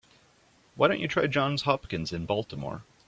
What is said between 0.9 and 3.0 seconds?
you try Johns Hopkins in Baltimore?